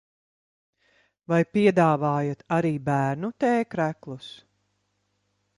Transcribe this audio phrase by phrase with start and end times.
[1.33, 4.35] Vai piedāvājat arī bērnu t-kreklus?